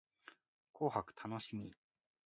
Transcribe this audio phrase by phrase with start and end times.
[0.73, 1.75] 紅白楽しみ